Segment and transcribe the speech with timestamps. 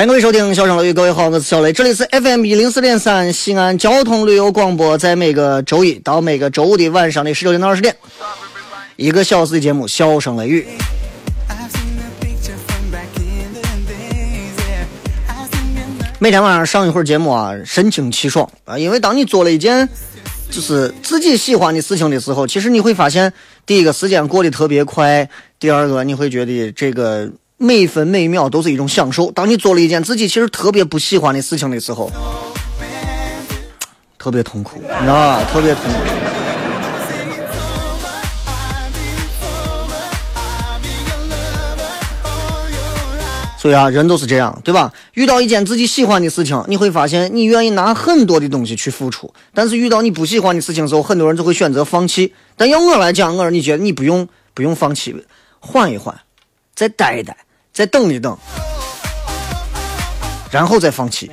[0.00, 7.94] 欢迎各位收听《笑声乐语》，各位好，我是小雷，这里是 FM 一零四点三西安交通旅游广播，在每个周一到每个周五的晚上的十九点到二十点，
[8.96, 10.62] 一个小时的节目《笑声雷雨》。
[16.18, 19.86] 每天晚上上一会儿节目啊，神清气爽啊，因为当你做了一件
[20.50, 23.30] 就是自己喜欢的事情的时候，其实你会发现，
[23.66, 25.28] 第一个时间过得特别快，
[25.58, 27.30] 第二个你会觉得这个。
[27.62, 29.30] 每分每秒都是一种享受。
[29.32, 32.10] 当你做了一件自己其实特别不喜欢的事情的时候，
[34.18, 35.98] 特别痛苦，啊，特别痛苦。
[43.58, 44.90] 所以啊，人都是这样，对吧？
[45.12, 52.32] 遇到一件自己喜欢的事情，你会发现你愿意拿很多的东西去付出；但是遇到你不喜欢的事情的时候，很多人就会选择放弃。
[52.56, 55.14] 但要我来讲，我说你觉得你不用不用放弃，
[55.58, 56.18] 缓一缓，
[56.74, 57.36] 再待一待。
[57.80, 58.36] 再等一等，
[60.50, 61.30] 然后再放弃。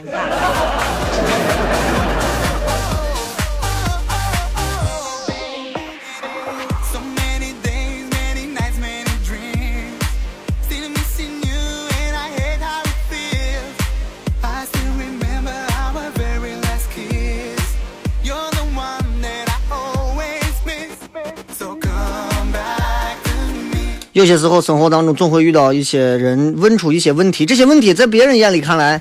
[24.17, 28.99] 有些时候，生活当中总会遇到一些人问出一些问题，这些问题在别人眼里看来，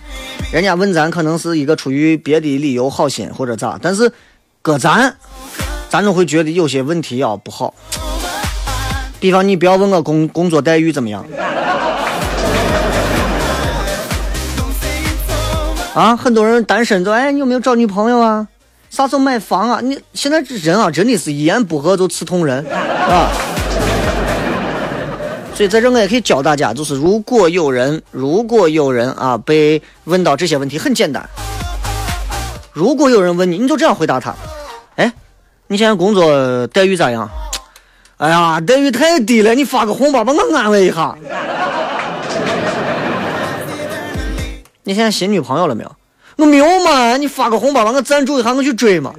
[0.52, 4.12] 人家问咱可能是一个出于别的理由好心或者咋，但是
[4.60, 5.16] 搁咱，
[5.88, 7.72] 咱总会觉得有些问题啊不好。
[9.18, 11.24] 比方你不要问我工工作待遇怎么样，
[15.94, 18.46] 啊，很多人单身都哎，你有没有找女朋友啊？
[18.90, 19.80] 啥时候买房啊？
[19.82, 23.32] 你现在这人啊，真的是一言不合就刺痛人啊。
[25.56, 31.26] 所以在这我也可以教大家，就是如果有人，如果有人啊被问到这些问题，很简单。
[32.74, 34.34] 如果有人问你，你就这样回答他：
[34.96, 35.10] 哎，
[35.68, 37.26] 你现在工作待遇咋样？
[38.18, 41.16] 哎呀，待遇太低了，你发个红包把我安慰一下。
[44.84, 45.96] 你现在新女朋友了没有？
[46.36, 49.14] 我没有嘛，你发个红包把我赞助一下，我去追嘛。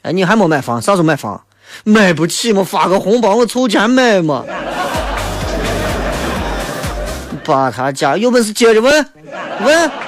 [0.00, 0.80] 哎，你还没买房？
[0.80, 1.38] 啥时候买房？
[1.84, 4.44] 买不起嘛，发个红包我凑钱买嘛。
[7.44, 9.06] 把他家有本事接着问，
[9.64, 10.07] 问。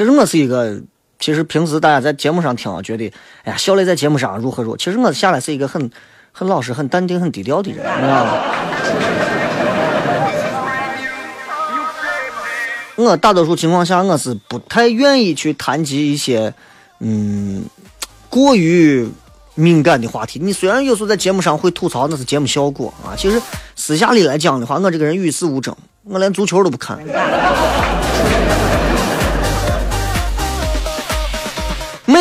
[0.00, 0.80] 其实我是一个，
[1.18, 3.12] 其实平时大家在节目上听，觉得，
[3.44, 4.76] 哎呀，小雷在节目上如何如何。
[4.78, 5.90] 其实我下来是一个很、
[6.32, 8.32] 很老实、很淡定、很低调的人，知道吗？
[12.96, 16.54] 我大多数情况下，我是不太愿意去谈及一些，
[17.00, 17.62] 嗯，
[18.30, 19.06] 过于
[19.54, 20.40] 敏感的话题。
[20.42, 23.12] 你虽然有时候在节目上会吐槽，那是节目效果啊。
[23.14, 23.38] 其实
[23.76, 26.98] 私下里来讲的话，我这个人与世无争，我连足球都不看。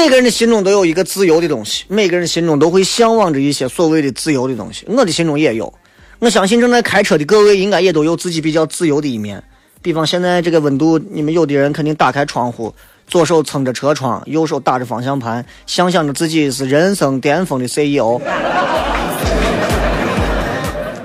[0.02, 4.86] 每个人的心中都有一个自由的东西，每个人心中都会向往着一些所谓的自由的东西。
[4.88, 5.74] 我的心中也有，
[6.20, 9.44] 我相信正在开车的各位应该也都有自己比较自由的一面。
[9.82, 12.74] 比方现在这个温度，你们有的人肯定打开窗户，
[13.08, 18.22] 左手撑着车窗，右手打着方向盘，想象着自己是人生巅峰的 CEO。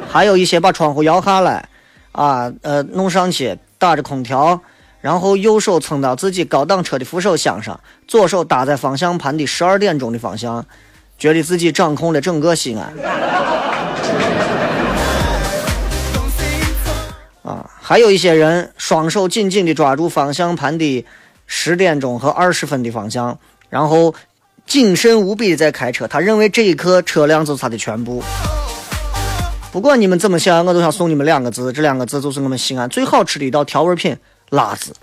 [0.08, 1.68] 还有一些把窗户摇下来，
[2.12, 4.60] 啊，呃，弄上去，打着空调，
[5.04, 7.78] 然后右手撑到自己高档车的扶手箱上，
[8.08, 10.64] 左手搭在方向盘的十二点钟的方向，
[11.18, 12.90] 觉得自己掌控了整个西安。
[17.42, 21.04] 啊，还有一些人双手紧紧地抓住方向盘的
[21.46, 24.14] 十点钟和二十分的方向，然后
[24.64, 26.08] 谨慎无比的在开车。
[26.08, 28.22] 他认为这一刻车辆就是他的全部。
[29.70, 34.16] 不管你们怎么想，我都想送你们两个字，这两个字就是我们西安最好吃的一道调味品——
[34.54, 34.94] 辣子。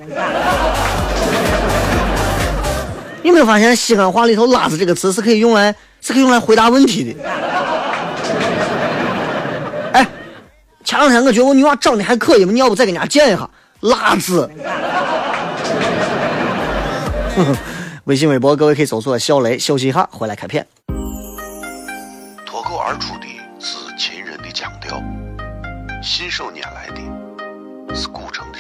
[3.22, 7.24] 你没有发现西安话里头“辣子”这个词是可以用来是可以用来回答问题的？
[9.94, 10.08] 哎
[10.84, 13.48] 前两天我觉得我女娃长得还可以嘛，你要不再给人家见一下？
[13.82, 14.50] 辣子。
[18.06, 20.66] 微信、微博，各位可以搜索“小雷”，休息一下，回来开片。
[22.46, 23.28] 脱口而出的
[23.60, 25.02] 是秦人的腔调，
[26.02, 28.41] 信手拈来的是古城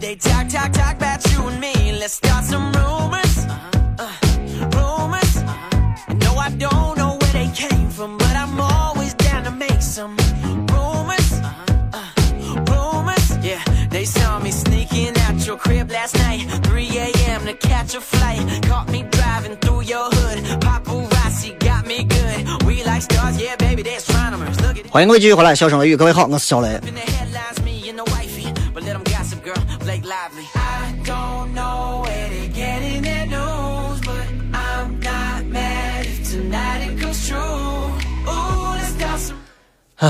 [0.00, 1.92] They talk, talk, talk about you and me.
[1.92, 3.46] Let's start some rumors.
[3.96, 4.10] Uh,
[4.74, 5.36] rumors.
[6.24, 10.16] No, I don't know where they came from, but I'm always down to make some
[10.72, 11.32] rumors.
[11.92, 12.02] Uh,
[12.68, 13.36] rumors.
[13.42, 16.40] Yeah, they saw me sneaking out your crib last night.
[16.64, 17.46] 3 a.m.
[17.46, 18.40] to catch a flight.
[18.64, 20.44] Caught me driving through your hood.
[20.60, 22.64] Paparazzi got me good.
[22.66, 24.60] We like stars, yeah, baby, they're astronomers.
[24.60, 26.80] Look at 欢迎各位继续回来，笑声雷雨，各位好，我是小雷。
[39.99, 40.09] 唉，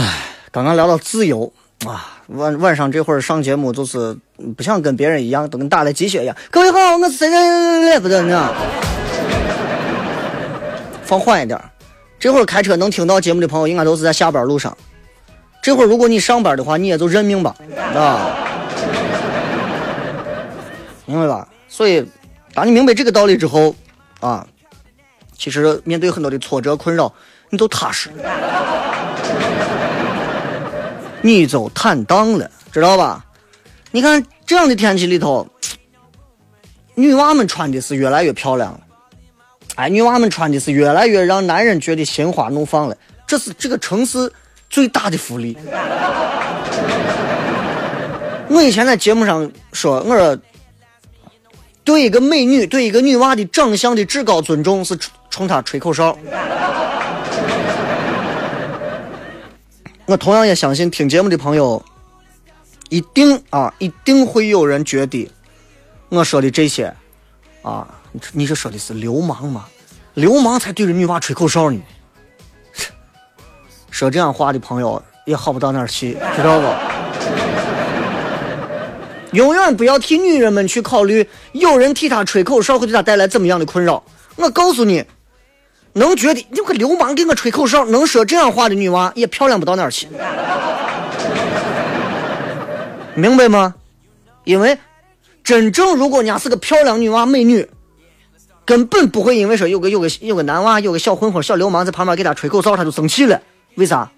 [0.52, 1.50] 刚刚聊到自由
[1.86, 4.18] 啊，晚晚上这会儿上节目就是
[4.58, 6.36] 不想跟别人一样，都跟打了鸡血一样。
[6.52, 8.54] 各位好，我是谁谁谁谁不得呢？
[11.04, 11.58] 放缓一点，
[12.20, 14.78] 这会儿开车能听到节目的朋友，应该都是在下班路上。
[15.62, 17.56] 这会儿如果你上班的话，你也就认命吧，
[17.96, 18.36] 啊，
[21.06, 21.48] 明白吧？
[21.70, 22.06] 所以，
[22.54, 23.74] 当你明白这个道理之后，
[24.20, 24.46] 啊，
[25.38, 27.14] 其实面对很多的挫折困扰，
[27.50, 28.10] 你都踏实。
[31.28, 33.26] 你就坦荡了，知道吧？
[33.92, 35.46] 你看这样的天气里头，
[36.96, 38.80] 女娃们穿的是越来越漂亮了。
[39.76, 42.96] 哎，女娃们穿的是越来越让男人觉得心花怒放了。
[43.28, 44.32] 这是这个城市
[44.70, 45.58] 最大的福利。
[48.48, 50.38] 我以前在节目上说，我说
[51.84, 54.98] 对一个美女，对一个女娃的长相的至高尊重是
[55.30, 56.18] 冲她吹口哨。
[60.08, 61.84] 我同样也相信听节目的朋友，
[62.88, 65.30] 一定啊，一定会有人觉得
[66.08, 66.96] 我说的这些
[67.62, 67.86] 啊，
[68.32, 69.66] 你这说的是流氓吗？
[70.14, 71.82] 流氓才对着女娃吹口哨呢。
[73.92, 76.68] 说这样话的朋友也好不到哪儿去，知道不？
[79.34, 84.02] 永远不要替女人们去考虑，有人替她吹口哨会对她带来怎么样的困扰。
[84.38, 85.04] 我告诉你。
[85.98, 90.08] 能觉得你个流氓给我吹口哨，能说这样话的女娃也漂亮不到哪儿去，
[93.16, 93.74] 明白吗？
[94.44, 94.78] 因为
[95.44, 97.68] 真正如果人家是个漂亮女娃、美女，
[98.64, 103.42] 根本不会因为说有个有个有个男娃、有个小混混、小流氓在旁边给她吹口哨，她就生气了。
[103.76, 104.12] 为啥？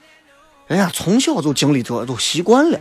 [0.67, 2.79] 人家从小就经历着，都习惯了，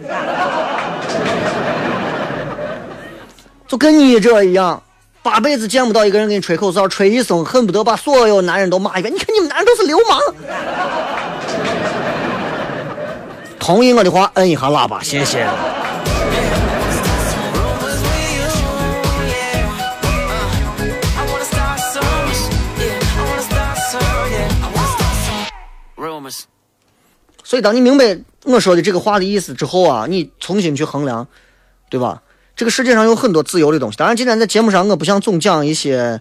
[3.69, 4.83] 就跟你这一样。
[5.23, 9.13] 八辈子见不到一个人给你吹口哨，吹一声恨不得把所有男人都骂一遍。
[9.13, 10.21] 你看你们男人都是流氓。
[13.59, 15.47] 同意我的话，摁一下喇叭，谢谢。
[27.45, 31.27] 所以当你明白我说的这个话的意思之后啊，你重新去衡量，
[31.89, 32.21] 对吧？
[32.59, 33.97] 这个世界上有很多自由的东西。
[33.97, 36.21] 当然，今天在节目上我不想总讲一些，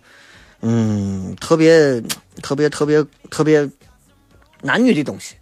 [0.62, 2.00] 嗯，特别
[2.44, 3.68] 特别特别特别
[4.62, 5.34] 男女的东西，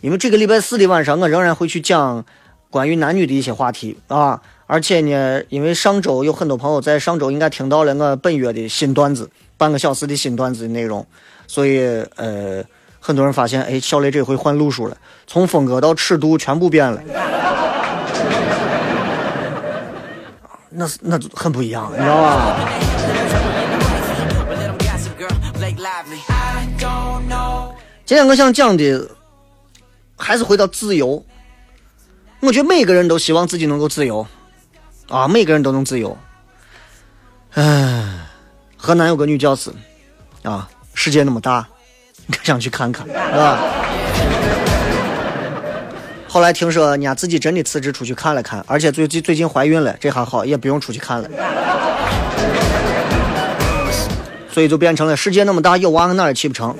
[0.00, 2.24] 因为这个礼拜四的晚上我仍然会去讲
[2.70, 4.40] 关于男女的一些话题啊。
[4.66, 11.04] 而且呢，因为上周有很多朋友在上周应该听到了我本月的新段子，半个小时的新段子的内容，
[11.48, 11.80] 所以
[12.14, 12.62] 呃。
[13.06, 14.96] 很多人发现，哎，小雷这回换路数了，
[15.26, 17.02] 从风格到尺度全部变了，
[20.76, 22.68] 那是那很不一样，你知道吧？
[28.04, 29.08] 今天我想讲的
[30.16, 31.24] 还是回到自由。
[32.40, 34.26] 我觉得每个人都希望自己能够自由，
[35.08, 36.16] 啊，每个人都能自由。
[37.54, 38.04] 唉，
[38.76, 39.72] 河南有个女教师，
[40.42, 41.66] 啊，世界那么大。
[42.26, 43.58] 我想去看看，是吧？
[46.34, 51.28] 后来听说人家自己真的辞职出去看了看，而且最近最近怀孕了，这还好，也不用出去看了。
[54.50, 56.74] 所以就变成了世界那么大，有娃哪儿也去不成。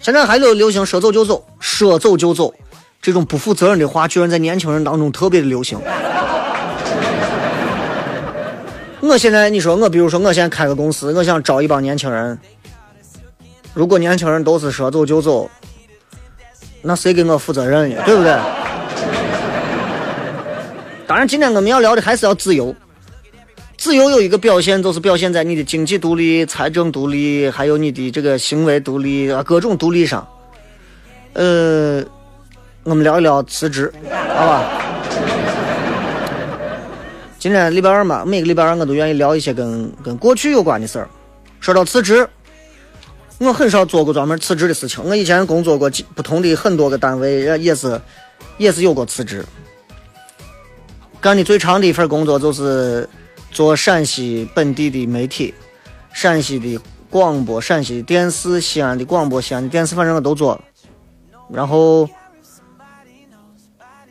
[0.00, 2.54] 现在还流流行说走就走，说走就走，
[3.02, 5.78] 这种不负责任的话，居然在年轻人当中特别的流行。
[9.02, 12.38] 我现在你说我，比如说我现在开个公司，我想招一帮年轻人。
[13.74, 15.50] 如果年轻人都是说走就走，
[16.82, 18.02] 那谁给我负责任呀？
[18.06, 18.32] 对不对？
[21.06, 22.74] 当然，今天我们要聊的还是要自由。
[23.76, 30.26] 自由有一个表现，就是表现在你的经济独立、财政独立，还有你的这个行为独立啊，各种独立上。
[31.32, 32.02] 呃，
[32.84, 34.64] 我们聊一聊辞职，好吧？
[37.38, 41.08] 今天礼拜二嘛，每个礼拜二我都愿意聊一些跟跟过去有关的事儿。
[41.58, 42.28] 说到辞职，
[43.42, 45.02] 我很少做过专门辞职的事情。
[45.04, 48.00] 我以前工作过不同的很多个单位，也是
[48.56, 49.44] 也是有过辞职。
[51.20, 53.08] 干的最长的一份工作就是
[53.50, 55.52] 做陕西本地的媒体，
[56.12, 56.78] 陕西的
[57.10, 60.60] 广播、陕西的电视、西安的广播、西安的电视，反正我都做。
[61.52, 62.08] 然后。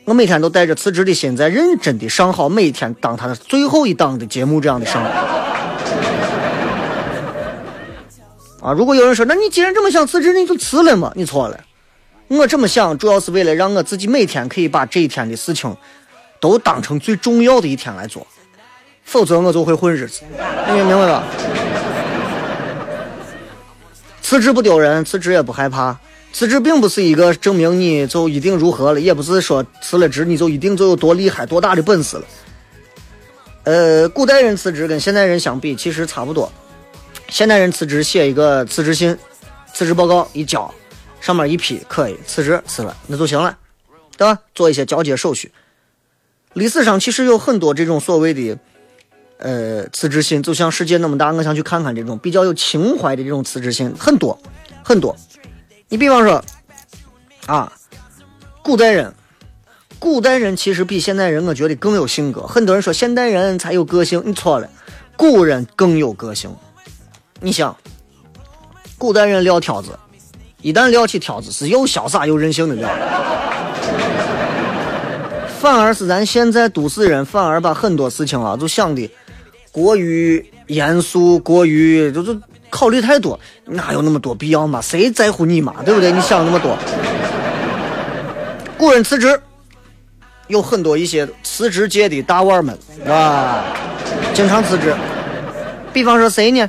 [0.04, 5.02] 我每天都带着辞职的心，在认真的上好每天当他的最后一档的节目这样的上。
[8.62, 11.12] 啊，如果有人说，那你既然这么想辞职，你就辞了嘛？
[11.16, 11.60] 你错了。
[12.28, 15.76] 我这么想，主要是为了让我自己每天可以把这一天的事情
[16.40, 18.26] 都当成最重要的一天来做，
[19.04, 20.22] 否则我就会混日子。
[20.68, 21.24] 你明白吧？
[24.22, 25.98] 辞职不丢人，辞职也不害怕。
[26.32, 32.24] 辞职并不是一个证明你就一定如何了，也不是说辞了职你就一定就有多厉害、多大的本事了。
[33.64, 36.50] 呃，古代人辞职跟现代人相比其实差不多。
[37.42, 39.18] 现代人辞职写一个辞职信、
[39.74, 40.72] 辞职报告一交，
[41.20, 43.58] 上面一批可以辞职辞了那就行了，
[44.16, 44.40] 对吧？
[44.54, 45.52] 做一些交接手续。
[46.54, 48.60] 历史上其实有很多这种所谓的
[49.40, 54.40] 呃辞职信，就像世界那么大，我想去看看这种比较有情怀的这种辞职信很多
[54.84, 55.18] 很多。
[55.90, 56.46] 你比方说，
[57.48, 57.74] 啊，
[58.62, 59.12] 古代人，
[59.98, 62.46] 古代人其实比现代人，我觉得更有性格。
[62.46, 64.70] 很多人说现代人才有个性，你错了，
[65.18, 66.56] 古人更有个性。
[67.42, 67.76] 你想，
[68.98, 69.98] 古代人撂挑子，
[70.62, 72.88] 一旦撂起挑子，是又潇洒又任性的撂。
[75.60, 79.10] 反而是咱现在都市人，反而把很多事情啊，就想的
[79.72, 82.40] 过于严肃，过于就是。
[82.74, 84.80] 考虑太多，哪有那么多必要嘛？
[84.82, 85.76] 谁在乎你嘛？
[85.84, 86.10] 对不对？
[86.10, 86.78] 你想那么多。
[88.78, 89.38] 古人辞职，
[90.48, 93.66] 有很多一些辞职界的大腕们，啊，
[94.34, 94.96] 经常辞职。
[95.92, 96.66] 比方说谁呢？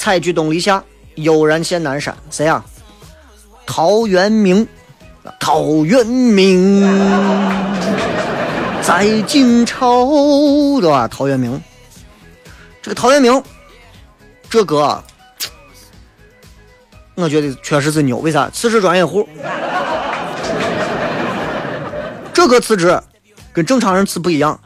[0.00, 0.82] 采菊东篱下，
[1.16, 2.16] 悠然见南山。
[2.30, 2.64] 谁呀？
[3.66, 4.66] 陶渊明。
[5.38, 6.80] 陶渊明
[8.82, 10.06] 在晋朝，
[10.80, 11.06] 对吧？
[11.06, 11.60] 陶渊明，
[12.80, 13.42] 这个陶渊明。
[14.48, 15.04] 这个，
[17.16, 18.16] 我觉得确实是牛。
[18.16, 18.48] 为啥？
[18.48, 19.28] 辞职专业户。
[22.32, 22.98] 这个辞职
[23.52, 24.58] 跟正常人辞不一样。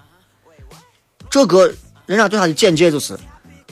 [1.28, 1.74] 这个
[2.06, 3.18] 人家对他的简介就是：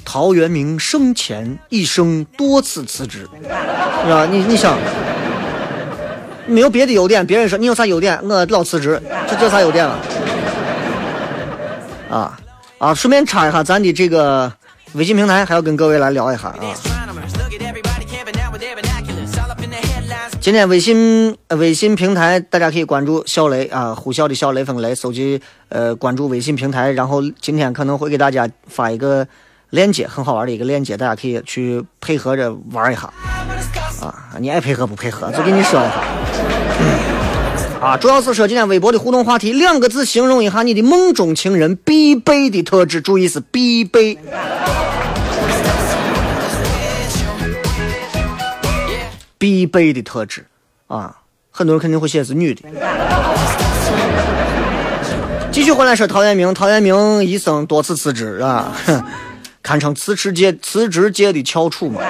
[0.05, 4.27] 陶渊明生前一生多次辞职， 是吧？
[4.31, 4.79] 你你想，
[6.47, 7.27] 没有别的优点。
[7.27, 8.19] 别人说你有啥优点？
[8.23, 9.99] 我老辞职，这这啥优点了？
[12.11, 12.39] 啊
[12.79, 12.93] 啊！
[12.95, 14.53] 顺便插一下咱的这个。
[14.95, 16.61] 微信平台还要跟各位来聊一下啊！
[20.39, 25.41] 今天微信微信平台大家可以关注小雷啊，呼啸的小雷锋雷，手机
[25.71, 29.27] 呃关注微信平台，然后今天可能会给大家发一个
[29.73, 33.11] 链接，很好玩的一个链接，大家可以去配合着玩一下。
[34.03, 35.95] 啊，你爱配合不配合，就跟你说一下。
[37.81, 44.19] 啊，主要是说今天微博的互动话题，两个字形容一下你的梦中情人必备的特质，注意是必备。
[49.39, 50.45] 必备的特质
[50.87, 51.17] 啊，
[51.51, 52.63] 很多人肯定会写是女的。
[55.51, 58.71] 继续回来说陶渊明，陶渊明一生多次辞职啊，
[59.63, 62.01] 堪称辞职界辞职界的翘楚嘛。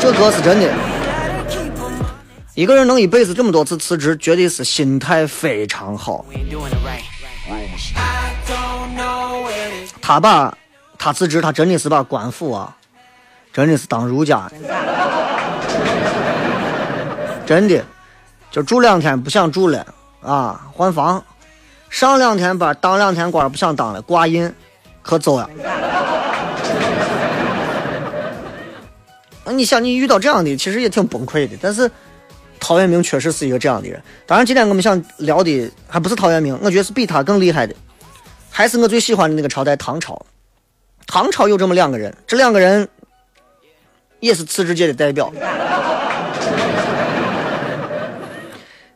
[0.00, 0.70] 这歌是真的。
[2.54, 6.24] 一个人能一辈子这么多次辞职，绝对是心态非常好。
[10.02, 10.52] 他把
[10.98, 12.76] 他辞职，他真的是把官府啊，
[13.52, 14.50] 真的是当儒家。
[17.46, 17.82] 真的，
[18.50, 19.86] 就住两天不想住了
[20.20, 21.22] 啊，换房；
[21.88, 24.52] 上两天班当两天官不想当了，挂印，
[25.02, 25.48] 可走了。
[29.56, 31.56] 你想，你遇到这样的，其实也挺崩溃的。
[31.60, 31.90] 但是
[32.58, 34.02] 陶渊明确实是一个这样的人。
[34.26, 37.74] 当然，今天我们想聊的还不是陶渊明，我觉得是比他更厉害的，
[38.50, 40.24] 还是我最喜欢的那个朝代——唐朝。
[41.06, 42.88] 唐朝有这么两个人，这两个人
[44.20, 45.32] 也是辞职界的代表。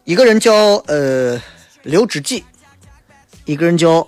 [0.04, 0.54] 一个人叫
[0.86, 1.40] 呃
[1.82, 2.44] 刘知几，
[3.46, 4.06] 一个人叫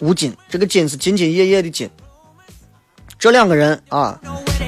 [0.00, 0.36] 吴京。
[0.50, 1.88] 这个“金”是兢兢业业的“兢”。
[3.20, 4.20] 这两个人啊，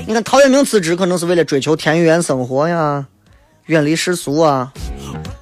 [0.07, 3.07] 你看陶渊明辞职可能是为了追求田园生活呀，
[3.67, 4.71] 远离世俗啊。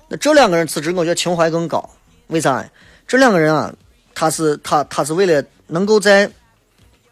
[0.08, 1.90] 那这两个人辞职，我觉得情怀更高。
[2.28, 2.64] 为啥？
[3.06, 3.72] 这两个人啊，
[4.14, 6.30] 他是他他是为了能够在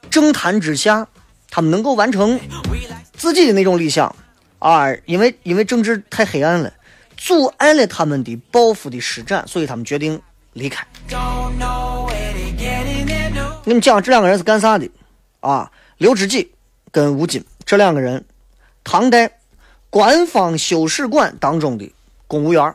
[0.08, 1.06] 政坛之下，
[1.50, 2.38] 他们能够完成
[3.14, 4.14] 自己的那种理想
[4.60, 4.86] 啊。
[5.06, 6.72] 因为因为政治太黑暗了。
[7.16, 10.18] 阻碍了他们的抱负的施展，所以他们决定
[10.54, 10.82] 离开。
[13.62, 14.88] 你们讲这两个人是干啥的？
[15.40, 16.50] 啊，刘知几
[16.90, 18.24] 跟吴京这两个人，
[18.82, 19.38] 唐代
[19.90, 21.92] 官方修史馆当中的
[22.26, 22.74] 公务员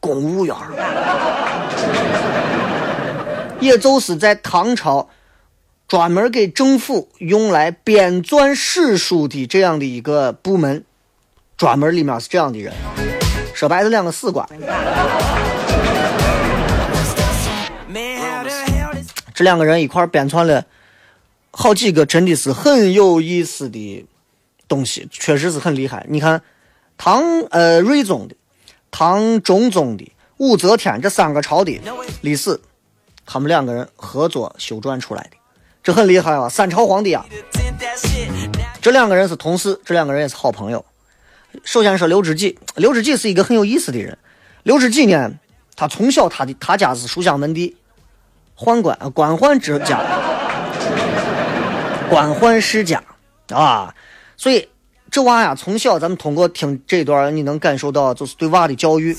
[0.00, 0.56] 公务员
[3.60, 5.10] 也就是在唐朝
[5.86, 10.84] 专门给政府用来编纂史书的这样的一个部门，
[11.56, 12.72] 专门里面是这样的人。
[13.54, 14.48] 说白了，两个死官。
[19.34, 20.64] 这两个人一块编纂了
[21.50, 24.06] 好几个，真的是很有意思的
[24.68, 26.06] 东西，确实是很厉害。
[26.08, 26.42] 你看，
[26.96, 28.34] 唐呃睿宗的、
[28.90, 31.80] 唐中宗的、武则天这三个朝的
[32.20, 32.60] 历史，
[33.26, 35.36] 他们两个人合作修撰出来的，
[35.82, 36.48] 这很厉害啊！
[36.48, 37.26] 三朝皇帝啊，
[38.80, 40.84] 这两个人是同事，这两个人也是好朋友。
[41.64, 44.16] 首先说刘知几，刘知几是一个很有意思的人。
[44.62, 45.32] 刘知几呢，
[45.74, 47.76] 他从小他的他家是书香门第，
[48.56, 49.98] 宦官官宦之家，
[52.10, 53.02] 官宦世家
[53.48, 53.94] 啊。
[54.36, 54.68] 所以
[55.10, 59.16] 这娃呀，从小咱们通过听这段，你能感受到就是对娃的教育。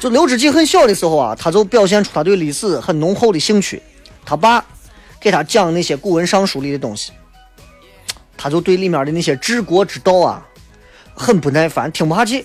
[0.00, 3.80] 就刘知几很小的时候啊，他就表现出他对历史很浓厚的兴趣。
[4.24, 4.64] 他爸
[5.20, 7.12] 给他讲那些古文尚书里的东西，
[8.36, 10.44] 他就对里面的那些治国之道啊。
[11.16, 12.44] 很不耐烦，听不下去。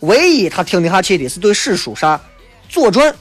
[0.00, 2.16] 唯一他听得下去的是对史书啥
[2.68, 3.12] 《左传》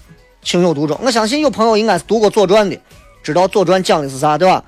[0.42, 0.98] 情有独钟。
[1.04, 2.80] 我相信有朋友应该是读过《左传》的，
[3.22, 4.64] 知道《左传》讲的是啥，对吧？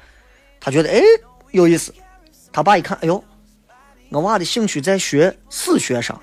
[0.60, 1.02] 他觉得哎
[1.52, 1.94] 有意思。
[2.52, 3.24] 他爸一看，哎呦，
[4.10, 6.20] 我娃的兴趣在学史学上，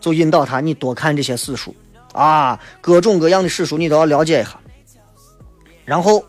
[0.00, 1.74] 就引导他，你多看这些史书
[2.12, 4.60] 啊，各种各样的史书你都要了解一下，
[5.84, 6.24] 然后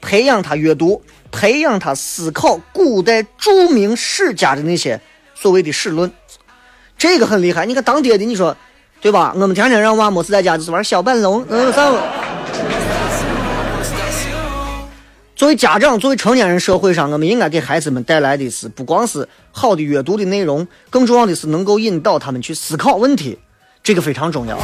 [0.00, 5.00] 培养他阅读，培养他思考古代著名史家的那些。
[5.34, 6.10] 所谓的史论，
[6.96, 7.66] 这个很厉害。
[7.66, 8.56] 你看当爹的，你说
[9.00, 9.32] 对吧？
[9.34, 11.92] 我们天天让娃没事在家就是玩小板龙，嗯，啥？
[15.36, 23.38] 作为家长，作为成年人，社会上我们应该给孩子们带来的是不光是好的阅读的内容，更重要的是能够引导他们去思考问题，
[23.82, 24.58] 这个非常重要。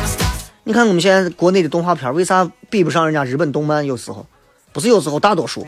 [0.64, 3.85] 你看我们现在国内的动画片，为啥比不上人家日本动漫？
[3.85, 4.24] 有时候
[4.72, 5.66] 不是有时候，大多数，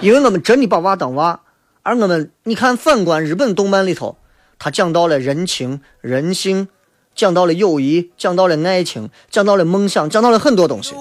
[0.00, 1.38] 因为我们真的把娃当娃。
[1.84, 4.16] 而我们，你看，反观日本动漫里头，
[4.58, 6.66] 他讲到了人情、人性，
[7.14, 10.96] 讲到了友谊，讲到了爱情，讲到了梦想，讲到了很多东西。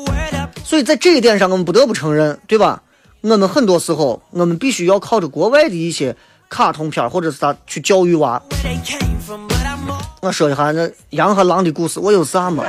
[0.63, 2.81] 所以在这一点上，我们不得不承认，对吧？
[3.21, 6.15] 我们很多时候，我们必须要靠着国外的一些
[6.47, 8.41] 卡通片或者是啥去教育娃。
[10.21, 12.63] 我说一下那羊和狼的故事，我有啥嘛？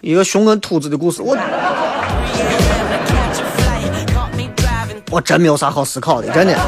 [0.00, 1.36] 一个熊跟兔子的故事，我。
[5.10, 6.58] 我真没有啥好思考的，真的。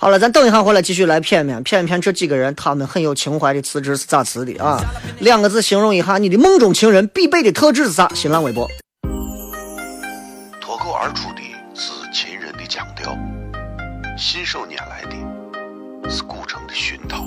[0.00, 4.80] 好了，咱等一下回来继续来骗骗骗一骗这几个人，他们很有情怀的辞职是咋辞的啊？
[5.18, 8.10] 两个字形容一下你的梦中情人必备的特质是啥？
[8.14, 8.66] 新浪微博。
[10.58, 11.42] 脱口而出的
[11.74, 13.14] 是亲人的腔调。
[14.16, 17.22] 信手拈来的是古城的熏陶，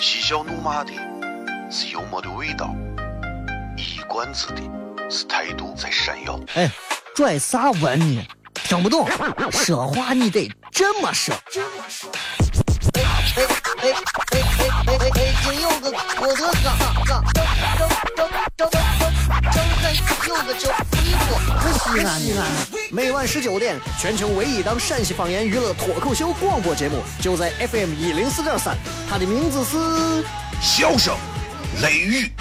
[0.00, 0.92] 嬉笑怒骂的
[1.70, 2.74] 是幽默的味道，
[3.76, 4.62] 一冠子的
[5.10, 6.40] 是态度在闪耀。
[6.54, 6.70] 哎，
[7.14, 8.26] 拽啥文呢？
[8.54, 9.06] 听不懂，
[9.50, 11.32] 说话你得这么说。
[12.94, 13.04] 哎哎
[13.36, 13.94] 哎哎
[14.30, 15.10] 哎哎哎！
[15.14, 19.94] 北京有个郭德纲，张张张张张张三
[20.26, 21.30] 有个叫李波，
[21.78, 22.44] 西安西安。
[22.90, 28.76] 每晚十九点，全球唯一档陕西方言娱乐脱口秀广播节目，就在 FM 一零四点三。
[29.08, 30.24] 它的名字是
[30.60, 31.16] 笑声
[31.82, 32.32] 雷雨。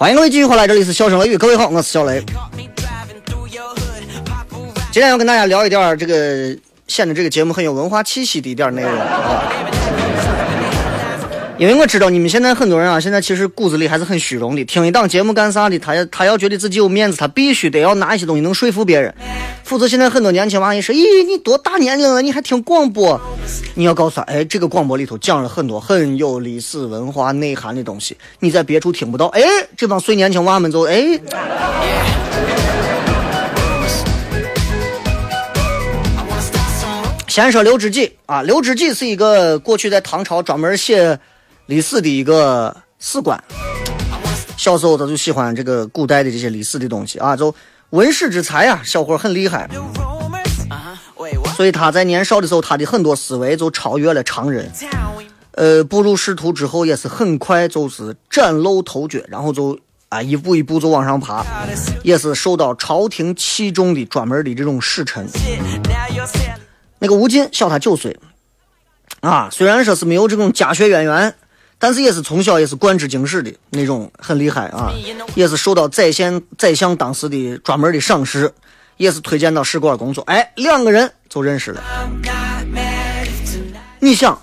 [0.00, 2.24] 欢迎各位继续回来，这里是笑声雷雨，各位好，我是小雷。
[4.90, 6.56] 今天要跟大家聊一点这个
[6.88, 9.52] 显得这个节目很有文化气息的一点内容啊。
[11.60, 14.64] 因为我知道你们现在很多人啊，现在其实骨子里还是很虚荣的。
[14.64, 15.78] 听一档节目干啥的？
[15.78, 19.14] 他要他要觉得自己有面子，他必须得要拿一些东西能说服别人。
[19.62, 23.20] 否则现在很多年轻娃一说，咦，你多大年龄了，你还听广播？
[23.74, 29.26] 你要告诉他，哎，这个广播里头讲了很多很有历史文化内涵的东西，你在别处听不到。
[29.26, 29.42] 哎，
[29.76, 31.20] 这帮碎年轻娃们就哎。
[37.28, 41.20] 先说刘知几啊，刘知几是一个过去在唐朝专门写
[41.70, 43.40] 历史的一个史官。
[44.56, 47.54] 小时候他就喜欢这个古代的这些历史的东西啊，就
[47.90, 49.70] 文史之才啊，小伙很厉害。
[51.56, 54.68] 所以他在年少的时候，他的很多思维就超越了常人。
[55.52, 59.78] 呃，步入仕途之后，也是很快就是崭露头角，然后就
[60.08, 61.46] 啊一步一步就往上爬，
[62.02, 65.24] 也是受到朝廷器重的专门的这种使臣。
[66.98, 68.18] 那个吴进小他九岁，
[69.20, 71.34] 啊，虽然说是没有这种家学渊源，
[71.80, 74.92] 但是也是从小也是贯之经史的那种，很厉害啊，
[75.34, 78.52] 也是受到宰相宰相当时的专门的赏识，
[78.98, 80.22] 也是推荐到使馆工作。
[80.24, 81.82] 哎，两个人就认识了。
[83.98, 84.38] 你想，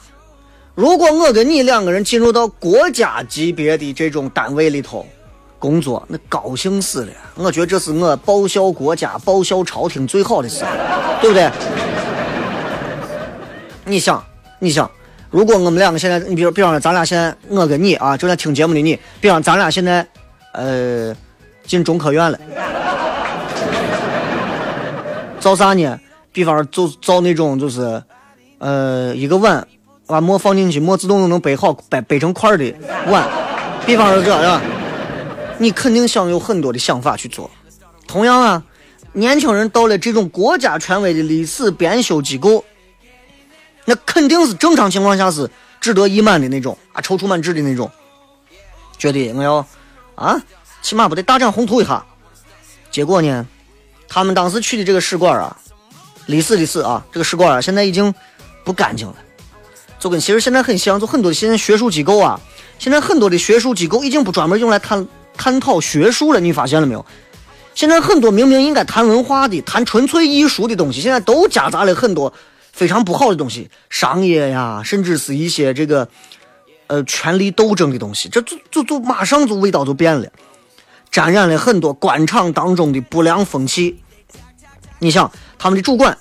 [0.73, 5.06] 如果我跟你两个人进入到国家级别的这种单位里头
[5.60, 7.12] 工作，那高兴死了。
[7.36, 10.65] 我觉得这是我报效国家、报效朝廷最好的事，
[11.21, 11.52] 对不对？
[13.86, 14.23] 你想，
[14.60, 14.89] 你想，
[15.30, 20.08] 如果我们两个现在，你比如，比方说，咱俩现在，我跟你啊，正在听节目的你，比方咱俩现在，
[20.54, 21.16] 呃，
[21.66, 22.40] 进中科院了，
[25.40, 26.00] 造啥呢？
[26.32, 28.02] 比方说，就造那种就是，
[28.60, 29.68] 呃，一个碗，
[30.06, 32.74] 把馍放进去，馍自动都能背好，背背成块的
[33.08, 33.28] 碗。
[33.86, 34.62] 比方说这，是吧？
[35.58, 37.50] 你肯定想有很多的想法去做。
[38.08, 38.63] 同样啊，
[39.12, 42.63] 年轻人到了这种国家权威的历史编修机构，
[43.89, 47.89] 那肯定是正常情况下是志得意满的那种啊，踌躇满志的那种，
[48.97, 49.65] 觉得我要
[50.15, 50.38] 啊，
[50.82, 52.06] 起码不得大展宏图一下。
[52.91, 53.47] 结果呢，
[54.10, 55.56] 他们当时去的这个使馆啊，
[56.26, 58.13] 历史的史啊，这个使馆啊，现在已经
[58.65, 59.15] 不干净了，
[60.00, 62.38] 就跟其实现在很像，就很多的现在学术机构啊，
[62.80, 67.06] 现在很多的学术机构已经不专门用来探探讨学术了，你发现了没有？
[67.73, 72.34] 现在很多明明应该谈文化的、谈纯粹艺术的东西，现在都夹杂了很多
[72.78, 76.08] 非常不好的东西，商业呀，甚至是一些这个
[76.86, 80.30] 呃权力斗争的东西，这就就就马上就味道就变了，
[81.10, 84.04] 沾染了很多官场当中的不良风气。
[85.00, 86.16] 你想，他们的主管、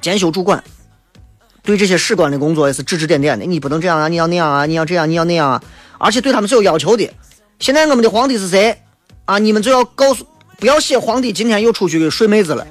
[0.00, 0.64] 监修主管
[1.62, 5.62] 对这些史官的工作也是指指点点的，你不能这样啊，你要那样啊，你要这样，你要那样啊，
[5.98, 7.08] 而且对他们是有要求的。
[7.60, 8.82] 现在我们的皇帝是谁
[9.26, 9.38] 啊？
[9.38, 10.26] 你们就要告诉，
[10.58, 12.66] 不要写皇帝今天又出去睡妹子了。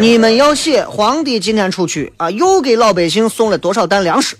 [0.00, 4.34] 你们要写皇帝今天出去啊，又给老百姓送了多少担粮食，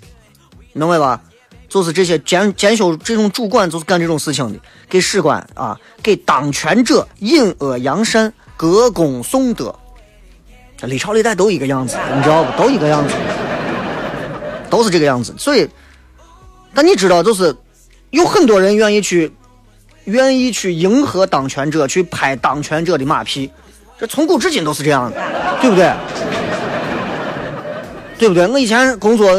[0.73, 1.20] 明白吧？
[1.68, 9.79] 就是这些监监修这种主管就是干这种事情的，给史官啊，给当权者引恶扬善，歌功颂德。
[10.79, 12.62] 这历朝历代都一个样子，你知道不？
[12.62, 13.14] 都一个样子，
[14.70, 15.35] 都是这个样子。
[15.37, 15.68] 所以，
[16.73, 17.55] 但你知道，就是
[18.09, 19.31] 有很多人愿意去，
[20.05, 23.51] 愿意去迎合当权者，去拍当权者的马屁。
[24.00, 25.20] 这从古至今都是这样的，
[25.60, 25.92] 对不对？
[28.18, 28.46] 对不对？
[28.46, 29.30] 我以前工作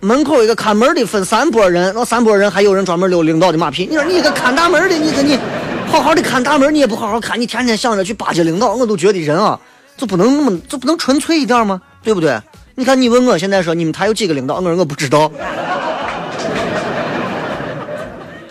[0.00, 3.86] 门口一个看门的分三拨人，那三拨人还有人专门溜领导的马屁。
[3.86, 5.38] 你说你一个看大门的，你跟你
[5.86, 9.58] 好好的看大门，你也不好好看，你天天想着去巴结领导，我都觉得人啊，
[9.96, 11.80] 就不能那么就不能纯粹一点吗？
[12.02, 12.38] 对不对？
[12.74, 15.30] 你看，你问我现在说你们台有几个领导，我说我不知道。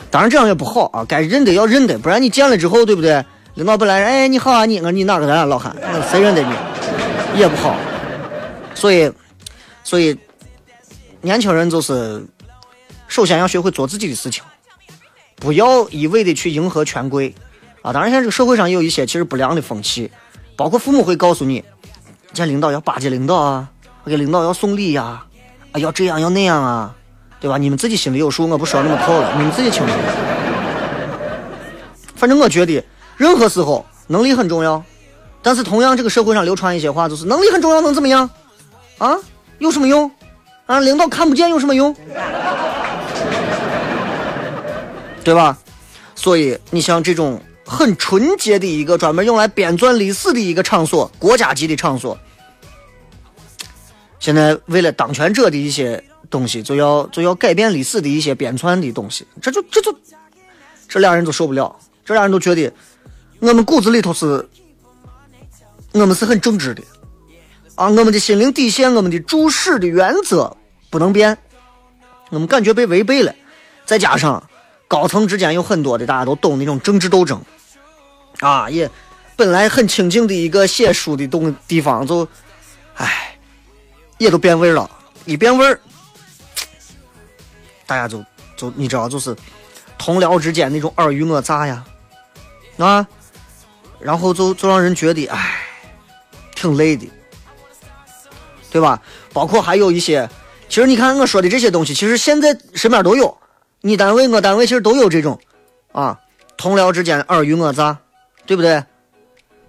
[0.09, 3.23] 当然这样也不好啊，该认的要认的，不然你见了之后，对不对？
[3.59, 5.75] 领导本来哎你好啊你，我你哪个人啊老汉，
[6.09, 6.49] 谁认得你？
[7.37, 7.75] 也不好。
[8.73, 9.11] 所以，
[9.83, 10.17] 所以
[11.19, 12.25] 年轻人就是
[13.09, 14.41] 首先要学会做自己的事情，
[15.35, 17.35] 不要一味的去迎合权贵
[17.81, 17.91] 啊。
[17.91, 20.09] 当然，现在这个社会上有一些其实不良的风气，
[20.55, 21.61] 包括父母会告诉你，
[22.31, 23.67] 见领导要巴结领导啊，
[24.05, 25.21] 给领导要送礼呀，
[25.73, 26.95] 啊要这样要那样啊。
[27.41, 27.57] 对吧？
[27.57, 29.91] 你们自己心里有数，我不说那么透了，你们自己清楚。
[32.15, 32.81] 反正我觉得，
[33.19, 34.81] 任何时候能力很重要，
[35.41, 38.29] 但是同样，这个社会上流传一些话，就是能力很重要，能怎么样？
[38.97, 39.17] 啊，
[39.57, 40.09] 有什么用？
[40.65, 41.93] 啊，领导看不见有什么用？
[45.21, 45.57] 对吧？
[46.15, 52.17] 所以，你像这种很纯洁的一个专门用来编纂历史的一个场所，国家级的场所，
[54.17, 56.01] 现在为了当权者的一些。
[56.31, 59.91] 东西就要就要改变历史的一些编纂的东西，这就这就
[60.87, 62.71] 这俩人都受不了，这俩人都觉得
[63.39, 64.47] 我们骨子里头是，
[65.93, 66.83] 我们是很正直的。
[67.75, 70.55] 啊，我们的心灵底线，我们的注视的原则
[70.89, 71.37] 不能变，
[72.29, 73.33] 我们感觉被违背了，
[73.85, 74.43] 再加上
[74.87, 77.41] 高层之间有很多的大家都懂那种政治斗争。
[78.41, 78.89] 啊，也
[79.37, 82.27] 本来很清静的一个写书的东地方，就
[82.95, 83.37] 唉，
[84.17, 84.89] 也都变味了，
[85.23, 85.79] 一变味儿。
[87.85, 88.23] 大家就
[88.57, 89.33] 就你知道，就是
[89.97, 91.85] 同僚之间那种尔虞我诈呀，
[92.77, 93.07] 啊，
[93.99, 95.59] 然后就就让人觉得哎，
[96.55, 97.07] 挺累的，
[98.71, 99.01] 对吧？
[99.33, 100.29] 包括还有一些，
[100.67, 103.37] 其实你看我说的这些东西，其实现在身边都有，
[103.81, 105.39] 你单位我单位其实都有这种
[105.91, 106.19] 啊，
[106.57, 107.97] 同僚之间尔虞我诈，
[108.45, 108.83] 对不对？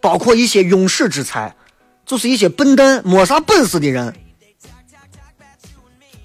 [0.00, 1.54] 包括一些庸士之才，
[2.06, 4.14] 就是一些笨蛋没啥本事的人。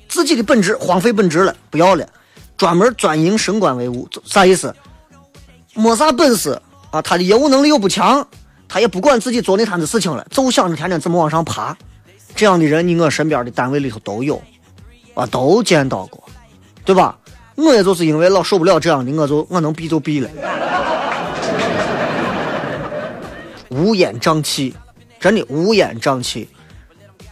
[0.08, 2.08] 自己的本职荒废本职了，不要了，
[2.56, 4.74] 专门专营升官为务，啥意思？
[5.74, 6.62] 没啥本事
[6.96, 8.26] 啊，他的业务能力又不强，
[8.70, 11.76] 他也不管自己做那摊子事情了，就想着天天怎么往上爬。
[12.38, 14.42] 这样的人，你我身边的单位里头都有，
[15.14, 16.24] 啊，都见到过，
[16.86, 17.18] 对吧？
[17.56, 20.30] 我也就是因为老受不了这样的，我就我能避就避了。
[23.72, 24.74] 乌烟瘴气，
[25.20, 26.48] 真的乌烟瘴气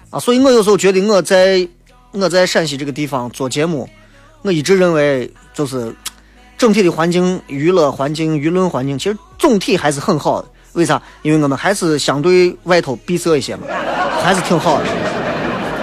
[0.10, 0.20] 啊！
[0.20, 1.66] 所以我有时候觉得我在。
[2.12, 3.90] 我在陕西这个地方做节目，
[4.44, 5.92] 我一直认为就是
[6.64, 10.48] 整体的环境、娱乐环境、舆论环境，其实总体还是很好的。
[10.72, 11.02] 为啥？
[11.22, 13.68] 因为我们还是相对外头闭塞一些嘛，
[14.22, 14.86] 还是挺好的。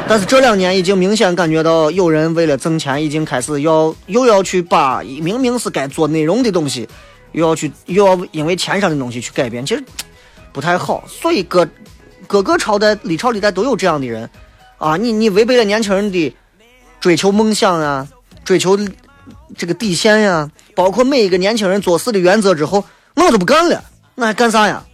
[0.09, 6.89] 但是这两年已经明显感觉到，有人为了挣钱，已经开始要又要去把明明是该做内容的东西，
[7.33, 9.85] 又要去又要因为钱上的东西去改变，其实
[10.51, 11.05] 不太好。
[11.07, 11.69] 所以各
[12.27, 14.27] 各个朝代历朝历代都有这样的人。
[14.79, 16.35] 啊，你你违背了年轻人的
[17.01, 18.09] 追求梦想啊，
[18.43, 18.79] 追求
[19.57, 22.85] 这个底线呀，包括每一个年轻人做事的原则之后，
[23.15, 23.83] 我都不干了，
[24.15, 24.85] 那还干啥呀？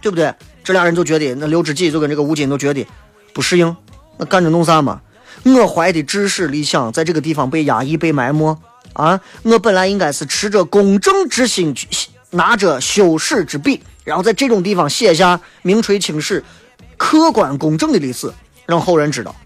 [0.00, 0.34] 对不对？
[0.62, 2.86] 这俩人就觉得，那刘知几就跟这个吴京都觉得
[3.32, 3.76] 不适应，
[4.16, 5.00] 那干着弄啥嘛？
[5.44, 8.58] 我怀的志士理想在这个地方被压抑、被埋没
[8.94, 9.20] 啊！
[9.42, 11.74] 我本来应该是持着公正之心，
[12.30, 16.42] 拿着修史之笔，然后在这种地方写下名垂青史、
[16.96, 18.32] 客观公正的历史。
[18.66, 19.36] 让后人知道，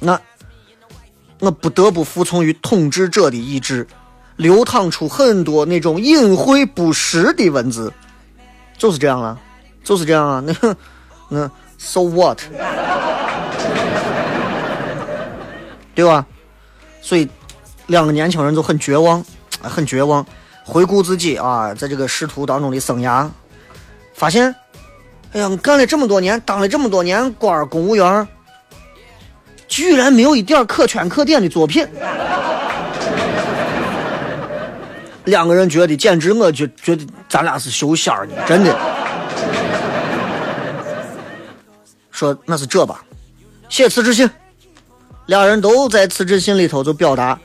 [0.00, 0.20] 那
[1.40, 3.86] 我不得不服从于统治者的意志，
[4.36, 7.92] 流淌出很多那种隐晦不实的文字，
[8.76, 9.38] 就是这样啊，
[9.84, 10.42] 就是这样啊。
[10.44, 10.54] 那
[11.28, 12.40] 那 so what，
[15.94, 16.26] 对吧？
[17.00, 17.28] 所以
[17.86, 19.24] 两个年轻人就很绝望，
[19.60, 20.26] 很绝望。
[20.64, 23.28] 回顾自己啊，在这个仕途当中的生涯，
[24.14, 24.54] 发现。
[25.32, 28.26] 哎呀，干了这么多年，当了这么多年官公务员，
[29.68, 31.86] 居然没有一点可圈可点的作品。
[35.24, 38.74] 两个人觉得简直，我就觉得咱俩是修仙儿的，真的。
[42.10, 43.04] 说那是这吧，
[43.68, 44.28] 写辞职信。
[45.26, 47.38] 俩人都在辞职信里头就表达，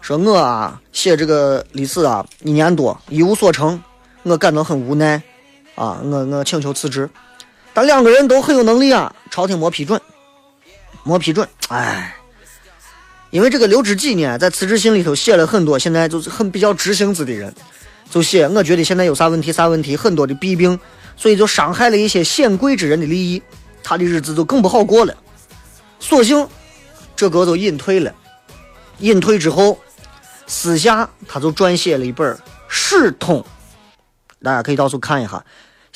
[0.00, 3.80] 说我啊写这个历史啊一年多一无所成，
[4.24, 5.22] 我感到很无奈
[5.76, 7.08] 啊，我我请求辞职。
[7.72, 10.00] 但两个人都很有能力啊，朝廷没批准，
[11.08, 11.48] 没批准。
[11.68, 12.14] 哎，
[13.30, 17.52] 因为这个刘知几呢，在辞职信里头写了很多，现在就是很比较直性子的人，
[18.10, 20.78] 就写我觉得现在有啥问题啥问题，很多的弊病，
[21.16, 23.42] 所以就伤害了一些显贵之人的利益，
[23.82, 25.14] 他的日子就更不好过了。
[25.98, 26.46] 索性
[27.16, 28.14] 这个就隐退了，
[28.98, 29.78] 隐退之后，
[30.46, 32.34] 私下他就撰写了一本
[32.68, 33.40] 《史通》，
[34.42, 35.44] 大家可以到处看一下。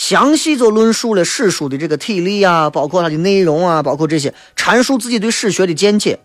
[0.03, 6.19] 详细就论述了史书的这个体例啊，包括它的内容啊，包括这些阐述自己对史学的见解。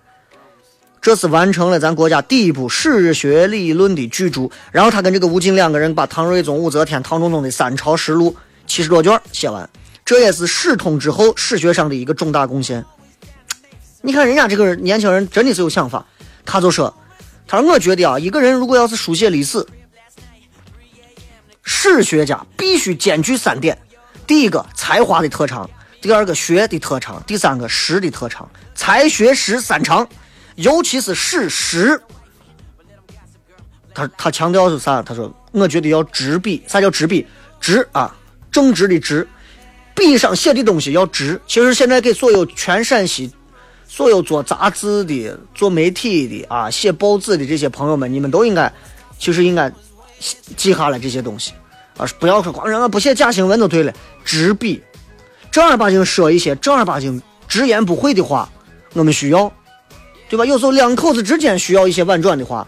[0.99, 4.49] 这是完成了咱国家第一部史学理论的巨著。
[4.71, 8.35] 然后他跟这个吴京两个人把唐睿宗、武则天、唐中宗的三朝实录
[8.65, 9.69] 七十多卷写完，
[10.03, 12.83] 这也是史通之后史学上的一个重大贡献。
[14.01, 16.03] 你看人家这个年轻人真的是有想法，
[16.43, 16.91] 他就说
[17.45, 19.63] ：“他说我觉得啊，一个人如果要是书写历史。”
[21.69, 23.77] 史学家必须兼具三点：
[24.25, 25.69] 第一个，才华的特长；
[26.01, 28.49] 第二个，学的特长；第三个，识的特长。
[28.73, 30.07] 才学识三长，
[30.55, 32.01] 尤其是史实。
[33.93, 35.01] 他他强调是啥？
[35.01, 36.63] 他说：“我觉得要执笔。
[36.67, 37.27] 啥叫执笔？
[37.59, 38.15] 直啊，
[38.49, 39.27] 正直的直。
[39.93, 41.39] 笔上写的东西要直。
[41.47, 43.29] 其实现在给所有全陕西、
[43.89, 48.71] 所有做杂志的、做媒体的啊、写报纸的这些朋友们，你们都应该，
[49.19, 49.69] 其实应该。”
[50.55, 51.53] 记下来这些东西，
[51.97, 53.93] 啊，不要说光让我不写假新闻就对了。
[54.25, 54.81] 执笔，
[55.51, 58.49] 正儿八经说一些正儿八经、直言不讳的话，
[58.93, 59.51] 我们需要，
[60.29, 60.45] 对吧？
[60.45, 62.67] 有时候两口子之间需要一些婉转的话，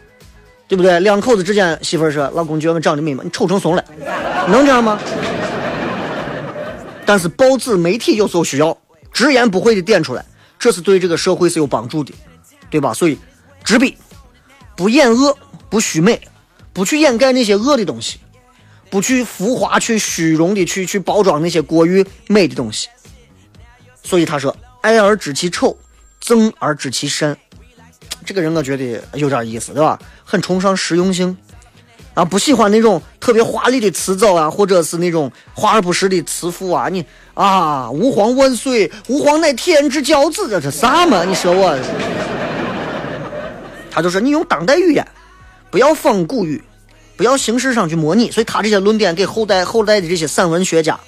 [0.67, 0.99] 对不对？
[0.99, 3.23] 两口子之间，媳妇儿说：“老公觉得长得美吗？
[3.23, 3.83] 你丑成怂了，
[4.47, 4.99] 能这样吗？”
[7.05, 8.77] 但是报纸媒体有时候需要
[9.11, 10.23] 直言不讳的点出来，
[10.59, 12.13] 这是对这个社会是有帮助的，
[12.69, 12.93] 对吧？
[12.93, 13.17] 所以，
[13.63, 13.97] 执笔，
[14.77, 15.35] 不掩恶，
[15.69, 16.21] 不虚美。
[16.73, 18.19] 不去掩盖那些恶的东西，
[18.89, 22.87] 不去浮华、去虚荣的去去包装那些过于美的东西。
[24.03, 25.77] 所以他说：“爱而知其丑，
[26.23, 27.37] 憎而知其善。”
[28.25, 29.99] 这个人我觉得有点意思，对吧？
[30.23, 31.35] 很崇尚实用性，
[32.13, 36.87] 啊，不喜欢那种特别华丽的辞藻啊，或者是那种华而不实的辞赋啊。
[36.89, 37.03] 你
[37.33, 41.23] 啊，吾皇万岁，吾皇乃天之骄子，这是啥嘛？
[41.23, 41.77] 你说我？
[43.91, 45.07] 他就说你用当代语言。
[45.71, 46.63] 不要仿古语，
[47.15, 50.99] 不要形式上去模拟，所以他这些论点给后代后代的这些散文学家、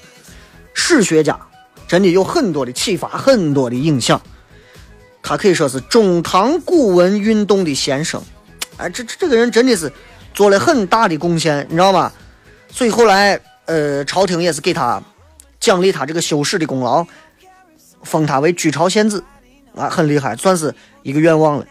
[0.74, 1.39] 史学家，
[1.88, 4.21] 真的有很多的启发，很多的影响。
[5.24, 8.21] 他可以说是中唐古文运动的先生，
[8.78, 9.91] 哎，这这这个人真的是
[10.34, 12.12] 做了很大的贡献，你知道吗？
[12.69, 15.02] 所以后来，呃，朝廷也是给他
[15.60, 17.06] 奖励他这个修史的功劳，
[18.04, 19.24] 封他为居朝县子，
[19.76, 21.65] 啊，很厉害，算是一个愿望了。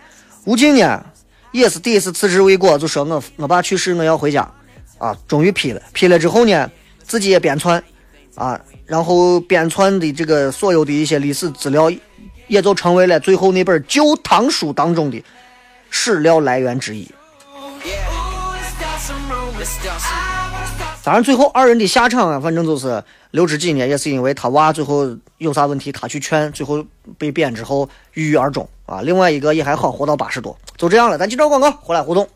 [0.44, 1.04] 吴京呢？
[1.52, 4.48] 也是第一次辞职未果，就说我我爸去世，我要回家，
[4.98, 5.82] 啊，终于批了。
[5.92, 6.70] 批了之后呢，
[7.04, 7.82] 自己也编篡，
[8.34, 11.90] 啊，然后编篡的这个所有的一些历史资料，
[12.46, 15.22] 也就成为了最后那本《旧唐书》当中的
[15.90, 17.10] 史料来源之一。
[21.02, 26.84] 当然，最后二人的下场啊，反正就是刘知几呢，也是因为他娃最后有啥问题，他去劝，最后
[27.16, 29.00] 被贬之后郁郁而终啊。
[29.02, 31.16] 另外一个也还好，活到八十多，就这样了。
[31.16, 32.28] 咱去找广告，回来互动。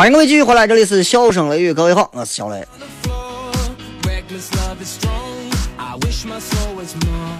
[0.00, 2.66] 欢迎各位继续回来，这里是笑声雷雨，各位好，我是小雷。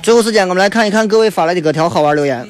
[0.02, 2.46] 最后时间，我们来看一看各位发来的各条好玩留言。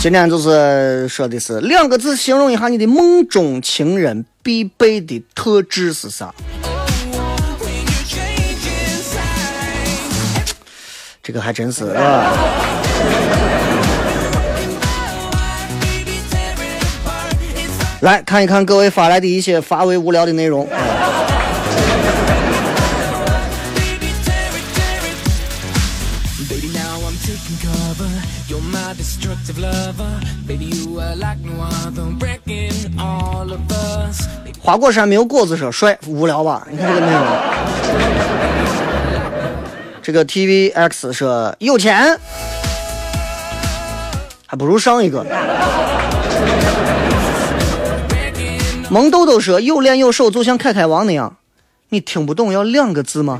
[0.00, 6.34] 今天就是说的是两个字形容一下你的梦中情人必备的特质是啥？
[11.22, 12.32] 这个还真是啊！
[18.02, 20.68] 来看一看各位发来的一些乏味无聊的内容。
[34.60, 36.66] 花果山没有果子说帅，无聊吧？
[36.68, 37.22] 你看这个内容。
[40.02, 42.18] 这个 T V X 说有钱，
[44.46, 45.24] 还不如上一个。
[48.90, 51.36] 萌豆豆说：“有脸有手，就像凯凯王那样。”
[51.90, 53.38] 你听不懂要两个字吗？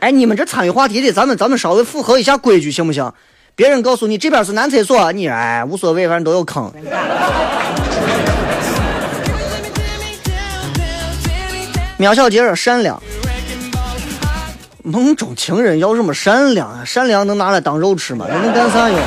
[0.00, 3.12] 哎，你们这参与话题的，咱们咱们稍微符合一下规矩，行不行？
[3.54, 6.72] 别人告诉你这边是男厕所，你哎无所谓，反正都有坑。
[12.00, 12.98] 苗小杰善良，
[14.82, 16.82] 梦中情人要什么善良啊？
[16.82, 18.24] 善良能拿来当肉吃吗？
[18.26, 18.98] 那能干啥用？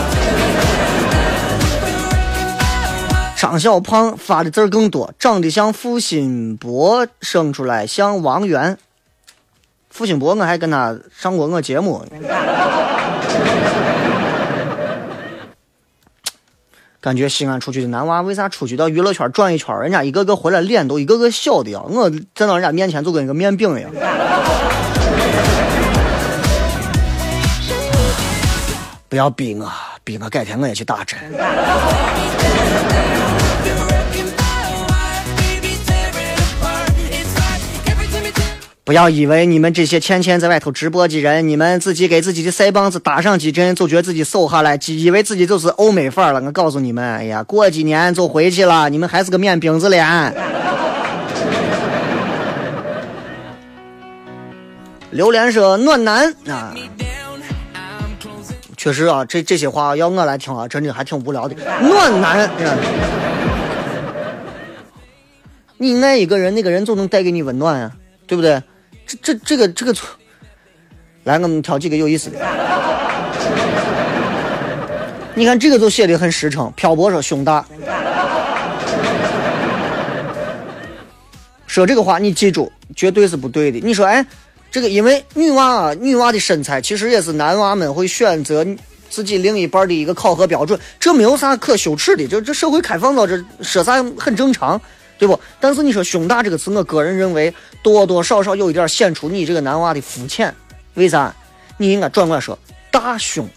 [3.36, 8.78] 张小胖发的字更多，长得像付辛博，生出来像王源。
[9.89, 12.06] 付辛博，我还跟他上过我节目。
[17.04, 21.82] 感觉西安出去的男娃为啥出去到娱乐圈转一圈，人家一个个回来脸都一个个小的呀？
[21.86, 23.91] 我站到人家面前就跟一个面饼一样。
[29.10, 29.70] 不要逼我，
[30.06, 31.20] 逼我改天我也去打针。
[38.86, 46.42] 不要以为你们这些天天在外头直播的人，你们自己给自己的腮帮子打上几针，就觉得自己瘦下来，以为自己就是欧美范儿了。
[46.42, 50.06] 我告诉你们，哎呀，过几年就回去了，你们还是个面饼子脸。
[55.12, 56.76] 榴莲说暖男啊，
[58.76, 61.56] 确实啊，这这些话要我来听啊，真的还挺无聊的。
[61.82, 62.50] 暖男，
[65.78, 67.90] 你爱一个人，那个人就能带给你温暖啊，
[68.28, 68.62] 对不对？
[69.06, 70.10] 这这这个这个错，
[71.24, 72.39] 来，我们挑几个有意思的。
[75.36, 76.72] 你看这个就写的很实诚。
[76.76, 77.66] 漂泊说胸大，
[81.66, 83.80] 说这个话你记住，绝对是不对的。
[83.80, 84.24] 你说，哎，
[84.70, 88.64] 这个因为女娃啊，女娃的身材其实也是男娃们会选择
[89.10, 92.28] 自己另一半的一个考核标准，这没有啥可羞耻的。
[92.28, 94.80] 这这社会开放到这说啥很正常。
[95.18, 95.39] 对不？
[95.59, 100.53] 但是你说“胸大”这个词，我个人认为多多少少有一点显出你这个男娃的肤浅。
[100.95, 101.34] 为啥？
[101.78, 102.57] 你应该转过来说
[102.91, 103.47] “大胸”。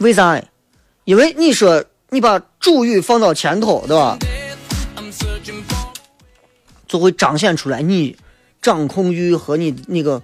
[0.00, 0.40] 为啥？
[1.04, 4.18] 因为你说你把主语放到前头，对吧？
[6.88, 8.16] 就会彰显出来你
[8.60, 10.20] 掌控欲和你那个、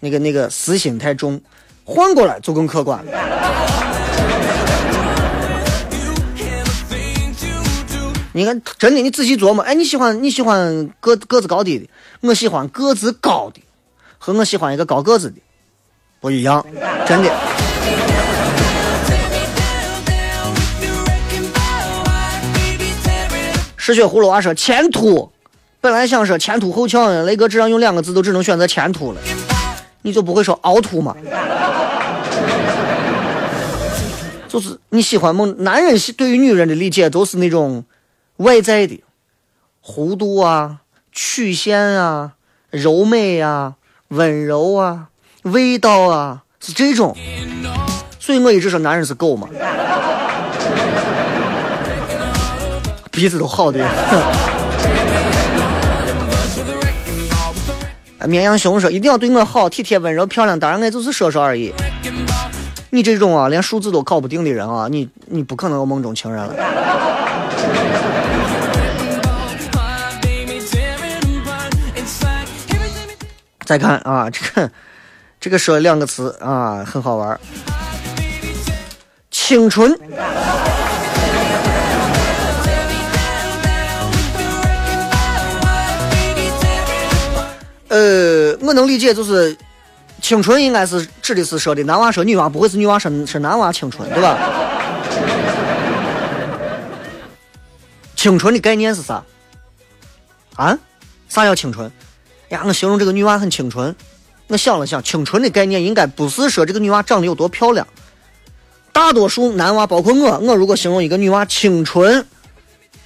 [0.00, 1.40] 那个、那个私心太重。
[1.84, 3.75] 换过来就更客观了。
[8.36, 11.88] 你看，真的，你仔细琢磨，哎，你喜欢你喜欢个个子高低的，
[12.20, 13.62] 我喜欢个子高的，
[14.18, 15.40] 和我喜欢一个高个子的
[16.20, 16.62] 不一样，
[17.08, 17.30] 真的。
[23.78, 25.32] 失血葫芦娃说前凸，
[25.80, 29.20] 本来想说前凸后翘，雷哥只让用两个字，都只能选择前凸了，
[30.02, 31.16] 你就不会说凹凸吗？
[34.46, 37.82] 就是你喜欢梦，男人对于女人的理解都是那种。
[38.38, 39.02] 外在的
[39.82, 40.80] 弧度啊、
[41.10, 42.32] 曲线啊、
[42.70, 43.74] 柔美啊、
[44.08, 45.08] 温柔啊、
[45.42, 47.16] 味道啊，是这种。
[48.18, 49.48] 所以我一直说男人是狗嘛，
[53.10, 53.86] 鼻子都好的。
[58.26, 61.72] 绵羊熊说一定要对我好，体贴温柔漂亮，当然我就是说说而已。
[62.90, 66.52] 你这种啊，连数字都搞不定的人啊，你你不可能有梦中情人了。
[73.66, 74.70] 再看啊，这个
[75.40, 77.38] 这个说两个词啊，很好玩
[79.32, 79.92] 青春。
[87.88, 89.56] 呃，我能理解，就是
[90.22, 94.38] 青春应该是指的是说的男娃说女娃，不会是女娃说是男娃青春，对吧？
[98.14, 99.24] 青春的概念是啥？
[100.54, 100.78] 啊？
[101.28, 101.90] 啥叫青春？
[102.48, 103.94] 呀，我形容这个女娃很清纯。
[104.48, 107.86] 我想了想，清纯的概念应该不是说这个女娃长得有多漂亮。
[108.92, 112.24] 大多数男娃，包括我，我如果形容一个女娃清纯，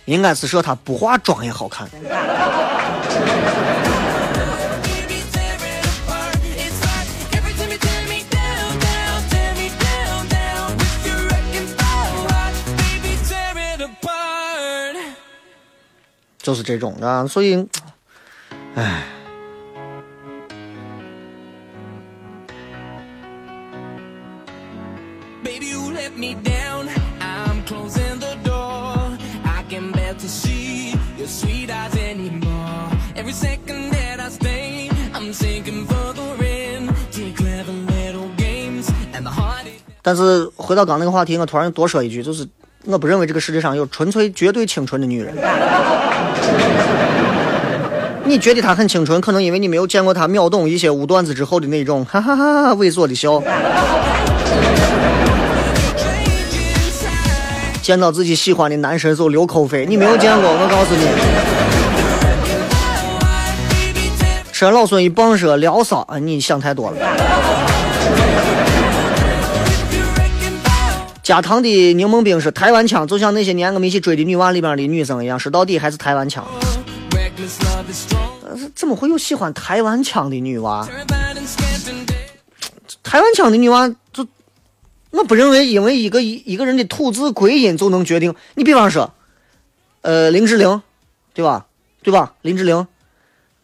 [0.04, 1.88] 应该是说她不化妆也好看。
[16.42, 17.66] 就是这种啊，所以，
[18.74, 19.19] 唉。
[35.12, 36.88] i'm sinking further in
[37.36, 37.64] clear
[38.36, 39.66] gates and the heart
[40.02, 42.46] 但是回到刚那个话题，我突然多说一句，就是
[42.86, 45.34] 我不认为这个世界上有纯粹绝对清纯的女人。
[48.24, 53.42] 你觉得她很清纯，可能因为你没有见过她秒懂一些无段子之后的那种哈哈哈猥琐的笑。
[57.82, 61.06] 见到自己喜欢的男神就流口水，你没有见过，我告诉你。
[64.52, 66.96] 吃老孙一棒说聊骚，你想太多了。
[71.22, 76.44] 加糖的柠檬冰是台湾腔，就像那些年我们一起追的女娃里边的女生一样，说到底还是台湾腔？
[78.74, 80.86] 怎么会有喜欢台湾腔的女娃？
[83.02, 84.26] 台湾腔的女娃就。
[85.10, 88.34] 我不认为，因为一个一一个人的吐字归音就能决定。
[88.54, 89.12] 你比方说，
[90.02, 90.82] 呃，林志玲，
[91.34, 91.66] 对吧？
[92.02, 92.34] 对吧？
[92.42, 92.86] 林志玲，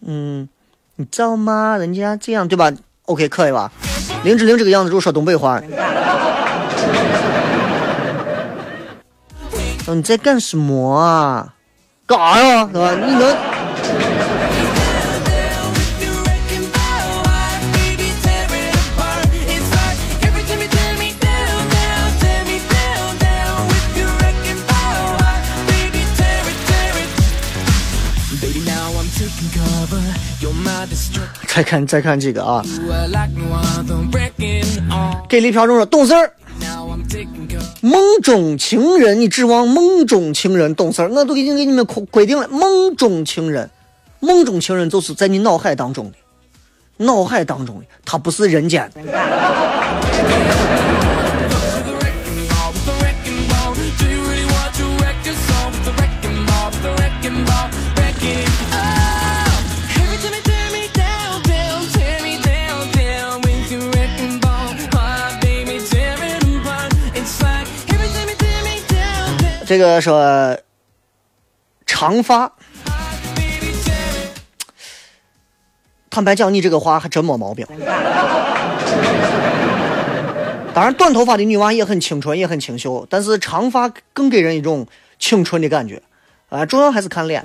[0.04, 0.48] 嗯，
[0.96, 1.76] 你知道吗？
[1.78, 2.72] 人家这样，对吧
[3.04, 3.70] ？OK，可以吧？
[4.24, 5.60] 林志玲这个样子，如果说东北话，
[9.86, 11.54] 你在干什么啊？
[12.06, 12.68] 干啥呀？
[12.72, 12.92] 对吧？
[12.94, 13.55] 你能？
[31.48, 32.62] 再看再看这个啊，
[35.28, 36.32] 给李飘中说懂事儿，
[37.80, 41.08] 梦中情人，你指望梦中情人懂事儿？
[41.08, 43.70] 我都已经给你们规规定了，梦中情人，
[44.20, 48.90] 梦中情人就是在你脑海当中的，脑海当中的，他不是人间。
[69.66, 70.56] 这个说
[71.84, 72.52] 长发，
[76.08, 77.66] 坦白讲，你这个话还真没毛病。
[80.72, 84.86] 当然，短头发的女娃也很清纯，也很清秀，但是长发更给人一种
[85.18, 86.00] 青春的感觉。
[86.48, 87.44] 啊，主要还是看脸。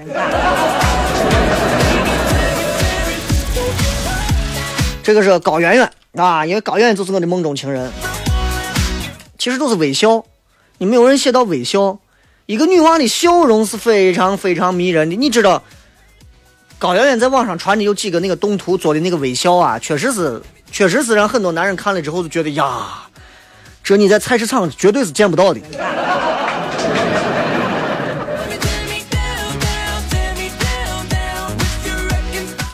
[5.01, 7.91] 这个是高圆圆啊，因为高圆圆就是我的梦中情人。
[9.39, 10.23] 其实都是微笑，
[10.77, 11.97] 你没有人写到微笑。
[12.51, 15.63] 一个女娃的笑容是非常非常迷人的，你知道，
[16.77, 23.07] 高圆圆在网上传的有几个那个动图做的那个微笑啊，确实是，确实是让很多男人看了之后就觉得呀，
[23.81, 25.61] 这你在菜市场绝对是见不到的。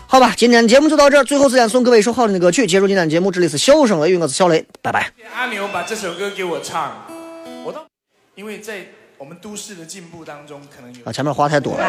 [0.07, 3.30] 好吧，今天节目就到这儿，最后时间送各位一首好听的歌曲，结束今天节目。
[3.30, 5.11] 这里是笑声雷雨，我是小雷，拜拜。
[5.36, 7.05] 阿牛把这首歌给我唱，
[7.63, 7.82] 我都
[8.34, 8.88] 因为在。
[9.20, 11.80] 我们都市的进步当中，可能有啊，前面话太多了。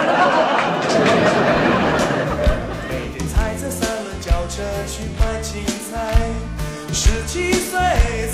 [2.88, 6.16] 每天踩着三轮轿车去买青菜，
[6.90, 7.78] 十几岁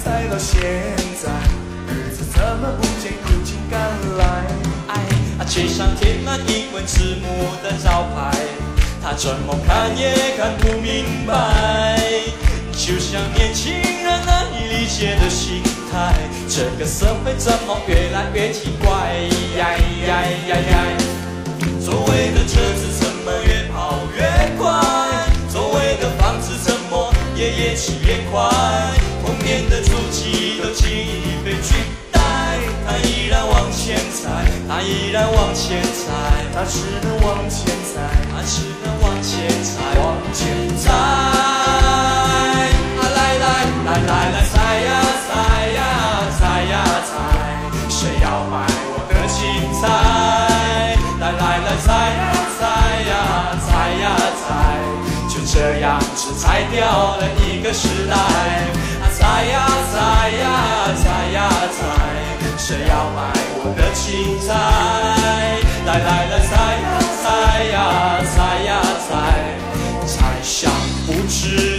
[0.01, 0.63] 踩到现
[1.21, 1.29] 在，
[1.93, 3.81] 日子怎么不见苦尽甘
[4.17, 4.25] 来？
[5.41, 8.31] 啊，街上贴满英文字母的招牌，
[9.03, 11.99] 他怎么看也看不明白，
[12.77, 16.13] 就像年轻人难以理解的心态。
[16.49, 18.91] 这个社会怎么越来越奇怪？
[19.57, 19.73] 呀
[20.07, 20.85] 呀呀呀！
[21.85, 24.23] 周围的车子怎么越跑越
[24.59, 24.83] 快？
[25.53, 28.51] 周围的房子怎么也越起越快？
[29.25, 31.75] 童年的足迹都轻易被取
[32.11, 32.21] 代，
[32.87, 36.11] 他依然往前踩，他依然往前踩，
[36.53, 37.65] 他只能往前
[37.95, 38.03] 踩，
[38.33, 41.34] 他只能往前踩，往前踩。
[43.95, 44.91] 来来来，采呀
[45.29, 45.31] 采
[45.71, 45.79] 呀
[46.37, 46.75] 采呀
[47.07, 47.15] 采，
[47.89, 49.39] 谁要买我的青
[49.79, 49.87] 菜？
[51.21, 51.87] 来来来，采
[52.19, 52.23] 呀
[52.59, 52.61] 采
[53.07, 53.69] 呀采
[54.03, 54.05] 呀
[54.43, 54.43] 采，
[55.29, 55.87] 就这样
[56.17, 56.83] 只采掉
[57.19, 58.17] 了一个时代。
[59.13, 59.55] 采呀
[59.93, 59.97] 采
[60.43, 60.45] 呀
[61.01, 61.39] 采呀
[61.71, 61.79] 采，
[62.59, 63.31] 谁要买
[63.63, 64.03] 我的青
[64.41, 64.51] 菜？
[65.87, 66.85] 来来来，采呀
[67.23, 67.25] 采
[67.71, 67.77] 呀
[68.35, 68.71] 采呀
[69.07, 69.13] 采，
[70.05, 70.69] 采香
[71.07, 71.74] 不知。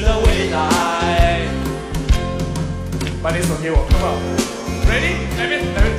[3.25, 4.13] 把你手给我，好不好
[4.85, 5.17] ？Ready？
[5.35, 5.95] 来边，来边。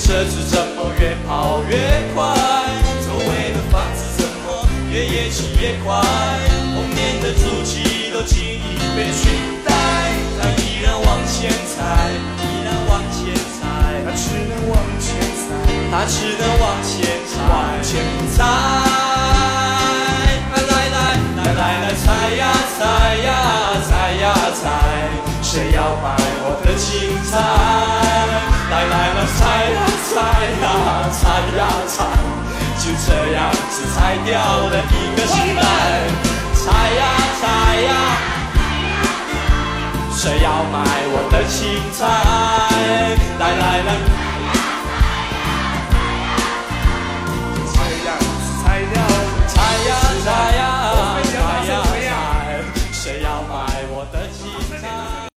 [0.00, 1.76] 车子怎么越跑越
[2.14, 2.24] 快？
[3.04, 6.00] 周围的房子怎么越越起越快？
[6.72, 9.28] 童年的足迹都轻易被取
[9.66, 9.74] 代，
[10.40, 12.27] 他，依然往前踩。
[15.90, 18.04] 他只能往前踩，往前
[18.36, 18.44] 踩，
[20.52, 20.72] 来来
[21.36, 22.42] 来来来踩呀
[22.78, 22.80] 踩
[23.24, 23.28] 呀
[23.88, 24.22] 踩呀
[24.52, 24.62] 踩，
[25.42, 26.06] 谁要买
[26.44, 26.86] 我的青
[27.24, 27.32] 菜？
[28.70, 29.40] 来来来踩
[29.72, 30.12] 呀踩
[30.60, 30.64] 呀
[31.10, 31.20] 踩
[31.56, 31.96] 呀踩，
[32.78, 33.38] 就这样
[33.70, 34.36] 子踩掉
[34.68, 35.60] 了一个失败，
[36.54, 36.60] 踩
[36.96, 37.00] 呀
[37.40, 37.42] 踩
[37.80, 37.90] 呀。
[40.14, 40.76] 谁要买
[41.10, 41.56] 我的青
[41.96, 42.04] 菜？
[43.38, 44.27] 来来来！